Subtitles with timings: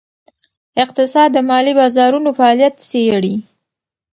[0.83, 3.35] اقتصاد د مالي بازارونو فعالیت څیړي.